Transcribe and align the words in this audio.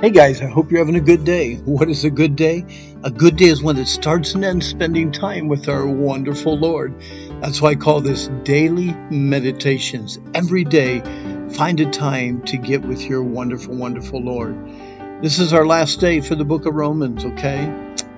Hey 0.00 0.08
guys, 0.08 0.40
I 0.40 0.46
hope 0.46 0.70
you're 0.70 0.80
having 0.80 0.96
a 0.96 1.00
good 1.00 1.24
day. 1.24 1.56
What 1.56 1.90
is 1.90 2.04
a 2.04 2.10
good 2.10 2.34
day? 2.34 2.64
A 3.04 3.10
good 3.10 3.36
day 3.36 3.50
is 3.50 3.62
one 3.62 3.76
that 3.76 3.86
starts 3.86 4.32
and 4.32 4.42
ends 4.42 4.66
spending 4.66 5.12
time 5.12 5.46
with 5.46 5.68
our 5.68 5.86
wonderful 5.86 6.58
Lord. 6.58 6.98
That's 7.42 7.60
why 7.60 7.72
I 7.72 7.74
call 7.74 8.00
this 8.00 8.28
daily 8.42 8.94
meditations. 9.10 10.18
Every 10.32 10.64
day, 10.64 11.00
find 11.50 11.78
a 11.80 11.90
time 11.90 12.40
to 12.46 12.56
get 12.56 12.80
with 12.80 13.02
your 13.02 13.22
wonderful, 13.22 13.76
wonderful 13.76 14.22
Lord. 14.22 14.56
This 15.20 15.38
is 15.38 15.52
our 15.52 15.66
last 15.66 16.00
day 16.00 16.22
for 16.22 16.34
the 16.34 16.46
book 16.46 16.64
of 16.64 16.74
Romans, 16.74 17.26
okay? 17.26 17.70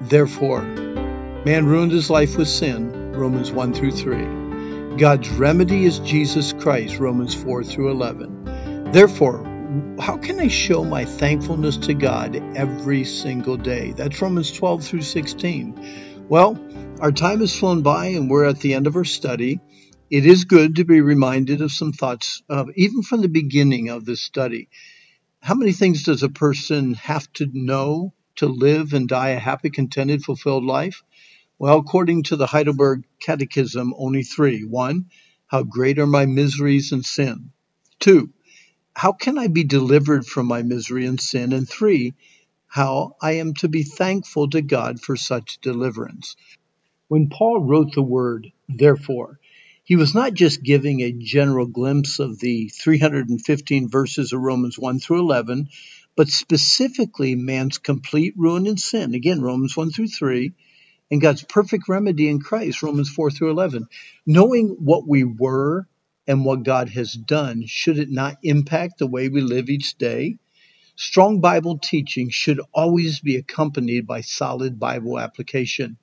Therefore, 0.02 0.62
man 0.62 1.66
ruined 1.66 1.90
his 1.90 2.08
life 2.08 2.36
with 2.36 2.46
sin, 2.46 3.10
Romans 3.10 3.50
1 3.50 3.74
through 3.74 3.90
3. 3.90 4.98
God's 4.98 5.28
remedy 5.30 5.84
is 5.84 5.98
Jesus 5.98 6.52
Christ, 6.52 7.00
Romans 7.00 7.34
4 7.34 7.64
through 7.64 7.90
11. 7.90 8.92
Therefore, 8.92 9.51
how 9.98 10.18
can 10.18 10.38
I 10.38 10.48
show 10.48 10.84
my 10.84 11.04
thankfulness 11.06 11.78
to 11.78 11.94
God 11.94 12.36
every 12.56 13.04
single 13.04 13.56
day? 13.56 13.92
That's 13.92 14.20
Romans 14.20 14.52
12 14.52 14.84
through 14.84 15.02
16. 15.02 16.26
Well, 16.28 16.60
our 17.00 17.12
time 17.12 17.40
has 17.40 17.58
flown 17.58 17.82
by 17.82 18.06
and 18.08 18.28
we're 18.28 18.44
at 18.44 18.60
the 18.60 18.74
end 18.74 18.86
of 18.86 18.96
our 18.96 19.04
study. 19.04 19.60
It 20.10 20.26
is 20.26 20.44
good 20.44 20.76
to 20.76 20.84
be 20.84 21.00
reminded 21.00 21.62
of 21.62 21.72
some 21.72 21.92
thoughts, 21.92 22.42
uh, 22.50 22.66
even 22.76 23.02
from 23.02 23.22
the 23.22 23.28
beginning 23.28 23.88
of 23.88 24.04
this 24.04 24.20
study. 24.20 24.68
How 25.40 25.54
many 25.54 25.72
things 25.72 26.02
does 26.02 26.22
a 26.22 26.28
person 26.28 26.94
have 26.94 27.32
to 27.34 27.48
know 27.50 28.12
to 28.36 28.48
live 28.48 28.92
and 28.92 29.08
die 29.08 29.30
a 29.30 29.38
happy, 29.38 29.70
contented, 29.70 30.22
fulfilled 30.22 30.64
life? 30.64 31.02
Well, 31.58 31.78
according 31.78 32.24
to 32.24 32.36
the 32.36 32.46
Heidelberg 32.46 33.04
Catechism, 33.20 33.94
only 33.96 34.22
three. 34.22 34.64
One, 34.64 35.06
how 35.46 35.62
great 35.62 35.98
are 35.98 36.06
my 36.06 36.26
miseries 36.26 36.92
and 36.92 37.06
sin. 37.06 37.52
Two, 38.00 38.32
how 38.94 39.12
can 39.12 39.38
I 39.38 39.48
be 39.48 39.64
delivered 39.64 40.26
from 40.26 40.46
my 40.46 40.62
misery 40.62 41.06
and 41.06 41.20
sin? 41.20 41.52
And 41.52 41.68
three, 41.68 42.14
how 42.66 43.16
I 43.20 43.32
am 43.32 43.54
to 43.54 43.68
be 43.68 43.82
thankful 43.82 44.50
to 44.50 44.62
God 44.62 45.00
for 45.00 45.16
such 45.16 45.60
deliverance. 45.60 46.36
When 47.08 47.28
Paul 47.28 47.60
wrote 47.60 47.94
the 47.94 48.02
word, 48.02 48.52
therefore, 48.68 49.38
he 49.84 49.96
was 49.96 50.14
not 50.14 50.34
just 50.34 50.62
giving 50.62 51.00
a 51.00 51.12
general 51.12 51.66
glimpse 51.66 52.18
of 52.18 52.38
the 52.38 52.68
315 52.68 53.88
verses 53.88 54.32
of 54.32 54.40
Romans 54.40 54.78
1 54.78 55.00
through 55.00 55.20
11, 55.20 55.68
but 56.16 56.28
specifically 56.28 57.34
man's 57.34 57.78
complete 57.78 58.34
ruin 58.36 58.66
and 58.66 58.78
sin. 58.78 59.14
Again, 59.14 59.40
Romans 59.42 59.76
1 59.76 59.90
through 59.90 60.08
3, 60.08 60.52
and 61.10 61.20
God's 61.20 61.44
perfect 61.44 61.88
remedy 61.88 62.28
in 62.28 62.40
Christ, 62.40 62.82
Romans 62.82 63.10
4 63.10 63.30
through 63.30 63.50
11. 63.50 63.86
Knowing 64.26 64.68
what 64.78 65.06
we 65.06 65.24
were 65.24 65.86
and 66.26 66.44
what 66.44 66.62
God 66.62 66.88
has 66.90 67.12
done, 67.12 67.64
should 67.66 67.98
it 67.98 68.10
not 68.10 68.38
impact 68.42 68.98
the 68.98 69.06
way 69.06 69.28
we 69.28 69.40
live 69.40 69.68
each 69.68 69.96
day? 69.98 70.38
Strong 70.94 71.40
Bible 71.40 71.78
teaching 71.78 72.30
should 72.30 72.60
always 72.72 73.20
be 73.20 73.36
accompanied 73.36 74.06
by 74.06 74.20
solid 74.20 74.78
Bible 74.78 75.18
application. 75.18 75.96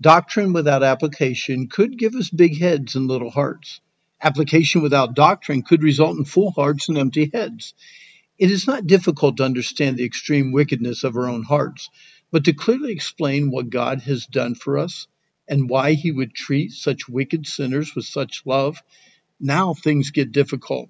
Doctrine 0.00 0.52
without 0.52 0.82
application 0.82 1.66
could 1.66 1.98
give 1.98 2.14
us 2.14 2.30
big 2.30 2.58
heads 2.58 2.94
and 2.94 3.08
little 3.08 3.30
hearts. 3.30 3.80
Application 4.20 4.82
without 4.82 5.14
doctrine 5.14 5.62
could 5.62 5.82
result 5.82 6.16
in 6.18 6.24
full 6.24 6.50
hearts 6.52 6.88
and 6.88 6.98
empty 6.98 7.30
heads. 7.32 7.74
It 8.38 8.50
is 8.50 8.66
not 8.66 8.86
difficult 8.86 9.38
to 9.38 9.44
understand 9.44 9.96
the 9.96 10.04
extreme 10.04 10.52
wickedness 10.52 11.02
of 11.02 11.16
our 11.16 11.28
own 11.28 11.42
hearts, 11.42 11.90
but 12.30 12.44
to 12.44 12.52
clearly 12.52 12.92
explain 12.92 13.50
what 13.50 13.70
God 13.70 14.02
has 14.02 14.26
done 14.26 14.54
for 14.54 14.78
us 14.78 15.08
and 15.48 15.68
why 15.68 15.94
he 15.94 16.12
would 16.12 16.34
treat 16.34 16.70
such 16.70 17.08
wicked 17.08 17.46
sinners 17.46 17.94
with 17.96 18.04
such 18.04 18.42
love 18.44 18.80
now 19.40 19.74
things 19.74 20.10
get 20.10 20.32
difficult. 20.32 20.88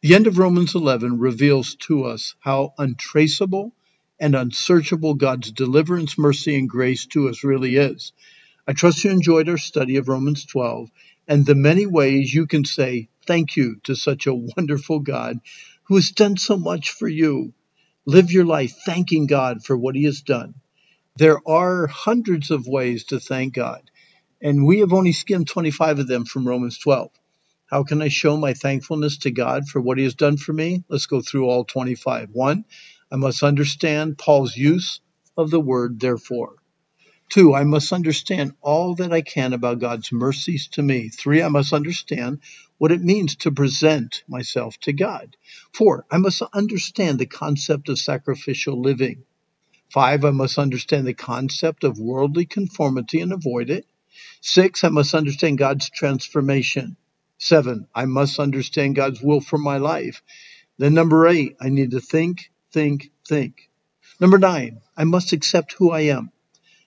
The 0.00 0.14
end 0.14 0.26
of 0.26 0.38
Romans 0.38 0.74
11 0.74 1.18
reveals 1.18 1.76
to 1.86 2.04
us 2.04 2.34
how 2.40 2.74
untraceable 2.78 3.74
and 4.20 4.34
unsearchable 4.34 5.14
God's 5.14 5.50
deliverance, 5.50 6.18
mercy, 6.18 6.56
and 6.56 6.68
grace 6.68 7.06
to 7.06 7.28
us 7.28 7.42
really 7.42 7.76
is. 7.76 8.12
I 8.66 8.72
trust 8.72 9.04
you 9.04 9.10
enjoyed 9.10 9.48
our 9.48 9.58
study 9.58 9.96
of 9.96 10.08
Romans 10.08 10.44
12 10.46 10.90
and 11.26 11.46
the 11.46 11.54
many 11.54 11.86
ways 11.86 12.34
you 12.34 12.46
can 12.46 12.64
say 12.64 13.08
thank 13.26 13.56
you 13.56 13.76
to 13.84 13.94
such 13.94 14.26
a 14.26 14.34
wonderful 14.34 15.00
God 15.00 15.40
who 15.84 15.96
has 15.96 16.10
done 16.10 16.36
so 16.36 16.56
much 16.56 16.90
for 16.90 17.08
you. 17.08 17.52
Live 18.06 18.30
your 18.30 18.44
life 18.44 18.74
thanking 18.84 19.26
God 19.26 19.64
for 19.64 19.76
what 19.76 19.96
He 19.96 20.04
has 20.04 20.20
done. 20.22 20.54
There 21.16 21.38
are 21.46 21.86
hundreds 21.86 22.50
of 22.50 22.66
ways 22.66 23.04
to 23.04 23.20
thank 23.20 23.54
God, 23.54 23.90
and 24.42 24.66
we 24.66 24.80
have 24.80 24.92
only 24.92 25.12
skimmed 25.12 25.48
25 25.48 26.00
of 26.00 26.08
them 26.08 26.24
from 26.24 26.46
Romans 26.46 26.78
12. 26.78 27.10
How 27.66 27.82
can 27.82 28.02
I 28.02 28.08
show 28.08 28.36
my 28.36 28.54
thankfulness 28.54 29.18
to 29.18 29.30
God 29.30 29.68
for 29.68 29.80
what 29.80 29.98
He 29.98 30.04
has 30.04 30.14
done 30.14 30.36
for 30.36 30.52
me? 30.52 30.84
Let's 30.88 31.06
go 31.06 31.20
through 31.20 31.48
all 31.48 31.64
25. 31.64 32.30
One, 32.32 32.64
I 33.10 33.16
must 33.16 33.42
understand 33.42 34.18
Paul's 34.18 34.56
use 34.56 35.00
of 35.36 35.50
the 35.50 35.60
word 35.60 35.98
therefore. 35.98 36.56
Two, 37.30 37.54
I 37.54 37.64
must 37.64 37.92
understand 37.92 38.54
all 38.60 38.94
that 38.96 39.12
I 39.12 39.22
can 39.22 39.54
about 39.54 39.80
God's 39.80 40.12
mercies 40.12 40.68
to 40.72 40.82
me. 40.82 41.08
Three, 41.08 41.42
I 41.42 41.48
must 41.48 41.72
understand 41.72 42.40
what 42.78 42.92
it 42.92 43.02
means 43.02 43.36
to 43.36 43.50
present 43.50 44.22
myself 44.28 44.78
to 44.80 44.92
God. 44.92 45.36
Four, 45.72 46.06
I 46.10 46.18
must 46.18 46.42
understand 46.52 47.18
the 47.18 47.26
concept 47.26 47.88
of 47.88 47.98
sacrificial 47.98 48.80
living. 48.80 49.24
Five, 49.90 50.24
I 50.24 50.30
must 50.30 50.58
understand 50.58 51.06
the 51.06 51.14
concept 51.14 51.82
of 51.82 51.98
worldly 51.98 52.44
conformity 52.44 53.20
and 53.20 53.32
avoid 53.32 53.70
it. 53.70 53.86
Six, 54.40 54.84
I 54.84 54.90
must 54.90 55.14
understand 55.14 55.58
God's 55.58 55.88
transformation. 55.88 56.96
Seven, 57.38 57.88
I 57.94 58.04
must 58.06 58.38
understand 58.38 58.96
God's 58.96 59.20
will 59.20 59.40
for 59.40 59.58
my 59.58 59.78
life. 59.78 60.22
Then 60.78 60.94
number 60.94 61.26
eight, 61.26 61.56
I 61.60 61.68
need 61.68 61.92
to 61.92 62.00
think, 62.00 62.50
think, 62.72 63.10
think. 63.26 63.70
Number 64.20 64.38
nine, 64.38 64.80
I 64.96 65.04
must 65.04 65.32
accept 65.32 65.74
who 65.74 65.90
I 65.90 66.00
am. 66.02 66.30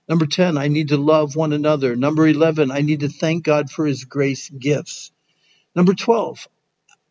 Number 0.09 0.25
10, 0.25 0.57
I 0.57 0.69
need 0.69 0.89
to 0.89 0.97
love 0.97 1.35
one 1.35 1.51
another. 1.51 1.95
Number 1.95 2.27
11, 2.27 2.71
I 2.71 2.79
need 2.81 3.01
to 3.01 3.09
thank 3.09 3.43
God 3.43 3.69
for 3.69 3.85
his 3.85 4.05
grace 4.05 4.49
gifts. 4.49 5.11
Number 5.75 5.93
12, 5.93 6.47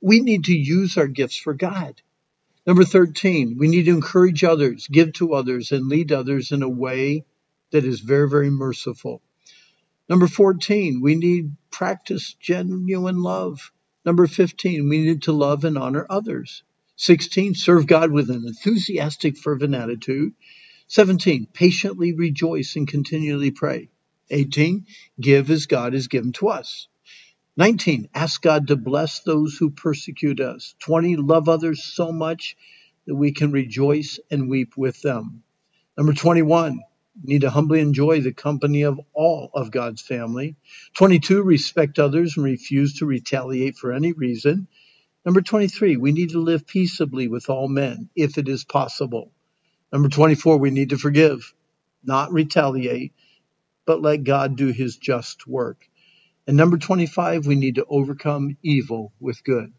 we 0.00 0.20
need 0.20 0.44
to 0.44 0.54
use 0.56 0.96
our 0.96 1.06
gifts 1.06 1.36
for 1.36 1.52
God. 1.52 2.00
Number 2.66 2.84
13, 2.84 3.56
we 3.58 3.68
need 3.68 3.84
to 3.84 3.90
encourage 3.90 4.42
others, 4.44 4.88
give 4.90 5.12
to 5.14 5.34
others, 5.34 5.72
and 5.72 5.88
lead 5.88 6.10
others 6.10 6.52
in 6.52 6.62
a 6.62 6.68
way 6.68 7.24
that 7.70 7.84
is 7.84 8.00
very, 8.00 8.28
very 8.28 8.50
merciful. 8.50 9.20
Number 10.08 10.28
14, 10.28 11.00
we 11.00 11.16
need 11.16 11.56
practice 11.70 12.34
genuine 12.34 13.22
love. 13.22 13.72
Number 14.04 14.26
15, 14.26 14.88
we 14.88 14.98
need 14.98 15.22
to 15.22 15.32
love 15.32 15.64
and 15.64 15.76
honor 15.76 16.06
others. 16.08 16.62
16, 16.96 17.54
serve 17.54 17.86
God 17.86 18.12
with 18.12 18.30
an 18.30 18.44
enthusiastic, 18.46 19.36
fervent 19.36 19.74
attitude. 19.74 20.32
17, 20.88 21.48
patiently 21.52 22.12
rejoice 22.12 22.76
and 22.76 22.86
continually 22.86 23.50
pray. 23.50 23.90
18, 24.30 24.86
give 25.20 25.50
as 25.50 25.66
God 25.66 25.92
has 25.92 26.06
given 26.08 26.32
to 26.32 26.48
us. 26.48 26.88
19, 27.56 28.08
ask 28.14 28.40
God 28.42 28.68
to 28.68 28.76
bless 28.76 29.20
those 29.20 29.56
who 29.56 29.70
persecute 29.70 30.40
us. 30.40 30.74
20, 30.80 31.16
love 31.16 31.48
others 31.48 31.82
so 31.82 32.12
much 32.12 32.56
that 33.06 33.14
we 33.16 33.32
can 33.32 33.50
rejoice 33.50 34.20
and 34.30 34.48
weep 34.48 34.76
with 34.76 35.00
them. 35.02 35.42
Number 35.96 36.12
21, 36.12 36.80
need 37.22 37.42
to 37.42 37.50
humbly 37.50 37.80
enjoy 37.80 38.20
the 38.20 38.32
company 38.32 38.82
of 38.82 39.00
all 39.14 39.50
of 39.54 39.70
God's 39.70 40.02
family. 40.02 40.56
22, 40.94 41.42
respect 41.42 41.98
others 41.98 42.36
and 42.36 42.44
refuse 42.44 42.98
to 42.98 43.06
retaliate 43.06 43.76
for 43.76 43.92
any 43.92 44.12
reason. 44.12 44.68
Number 45.24 45.40
23, 45.40 45.96
we 45.96 46.12
need 46.12 46.30
to 46.30 46.40
live 46.40 46.66
peaceably 46.66 47.28
with 47.28 47.50
all 47.50 47.68
men 47.68 48.10
if 48.14 48.38
it 48.38 48.48
is 48.48 48.64
possible. 48.64 49.32
Number 49.92 50.08
24, 50.08 50.58
we 50.58 50.70
need 50.70 50.90
to 50.90 50.98
forgive, 50.98 51.54
not 52.04 52.32
retaliate, 52.32 53.12
but 53.86 54.02
let 54.02 54.24
God 54.24 54.56
do 54.56 54.68
his 54.68 54.96
just 54.96 55.46
work. 55.46 55.88
And 56.46 56.56
number 56.56 56.76
25, 56.78 57.46
we 57.46 57.56
need 57.56 57.76
to 57.76 57.86
overcome 57.88 58.56
evil 58.62 59.12
with 59.18 59.42
good. 59.42 59.72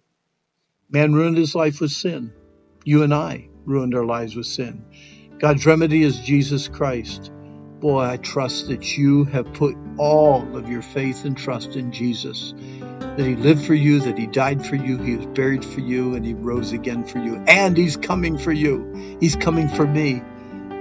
Man 0.89 1.13
ruined 1.13 1.37
his 1.37 1.55
life 1.55 1.79
with 1.81 1.91
sin. 1.91 2.33
You 2.83 3.03
and 3.03 3.13
I 3.13 3.49
ruined 3.65 3.95
our 3.95 4.05
lives 4.05 4.35
with 4.35 4.45
sin. 4.45 4.85
God's 5.39 5.65
remedy 5.65 6.03
is 6.03 6.19
Jesus 6.19 6.67
Christ. 6.67 7.31
Boy, 7.79 8.03
I 8.03 8.17
trust 8.17 8.69
that 8.69 8.97
you 8.97 9.25
have 9.25 9.53
put 9.53 9.77
all 9.97 10.57
of 10.57 10.67
your 10.67 10.81
faith 10.81 11.25
and 11.25 11.37
trust 11.37 11.75
in 11.75 11.91
Jesus. 11.91 12.55
That 12.79 13.19
He 13.19 13.35
lived 13.35 13.65
for 13.65 13.75
you, 13.75 13.99
that 13.99 14.17
He 14.17 14.25
died 14.25 14.65
for 14.65 14.75
you, 14.75 14.97
He 14.97 15.15
was 15.15 15.27
buried 15.27 15.63
for 15.63 15.81
you, 15.81 16.15
and 16.15 16.25
He 16.25 16.33
rose 16.33 16.71
again 16.71 17.03
for 17.03 17.19
you. 17.19 17.35
And 17.47 17.77
He's 17.77 17.95
coming 17.95 18.39
for 18.39 18.51
you. 18.51 19.17
He's 19.19 19.35
coming 19.35 19.69
for 19.69 19.85
me. 19.85 20.23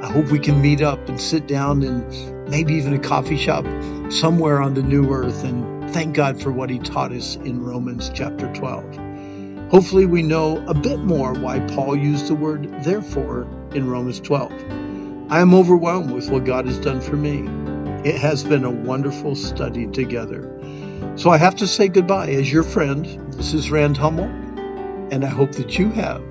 I 0.00 0.10
hope 0.10 0.30
we 0.30 0.38
can 0.38 0.62
meet 0.62 0.80
up 0.80 1.06
and 1.10 1.20
sit 1.20 1.46
down 1.46 1.82
and 1.82 2.48
maybe 2.48 2.74
even 2.76 2.94
a 2.94 2.98
coffee 2.98 3.36
shop 3.36 3.66
somewhere 4.10 4.62
on 4.62 4.72
the 4.72 4.82
new 4.82 5.12
earth 5.12 5.44
and 5.44 5.90
thank 5.90 6.14
God 6.14 6.40
for 6.40 6.50
what 6.50 6.70
He 6.70 6.78
taught 6.78 7.12
us 7.12 7.36
in 7.36 7.62
Romans 7.62 8.10
chapter 8.14 8.50
12. 8.54 9.70
Hopefully, 9.70 10.06
we 10.06 10.22
know 10.22 10.64
a 10.66 10.72
bit 10.72 11.00
more 11.00 11.34
why 11.34 11.60
Paul 11.60 11.94
used 11.94 12.28
the 12.28 12.34
word 12.34 12.72
therefore 12.84 13.42
in 13.74 13.86
Romans 13.86 14.18
12. 14.20 14.85
I 15.28 15.40
am 15.40 15.54
overwhelmed 15.54 16.12
with 16.12 16.30
what 16.30 16.44
God 16.44 16.66
has 16.66 16.78
done 16.78 17.00
for 17.00 17.16
me. 17.16 17.40
It 18.08 18.14
has 18.16 18.44
been 18.44 18.62
a 18.62 18.70
wonderful 18.70 19.34
study 19.34 19.88
together. 19.88 20.52
So 21.16 21.30
I 21.30 21.36
have 21.36 21.56
to 21.56 21.66
say 21.66 21.88
goodbye 21.88 22.28
as 22.28 22.52
your 22.52 22.62
friend. 22.62 23.04
This 23.32 23.52
is 23.52 23.68
Rand 23.68 23.96
Hummel, 23.96 24.26
and 25.10 25.24
I 25.24 25.28
hope 25.28 25.50
that 25.52 25.80
you 25.80 25.90
have 25.90 26.22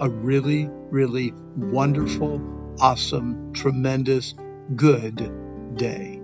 a 0.00 0.10
really, 0.10 0.68
really 0.90 1.32
wonderful, 1.56 2.76
awesome, 2.78 3.54
tremendous, 3.54 4.34
good 4.74 5.32
day. 5.76 6.15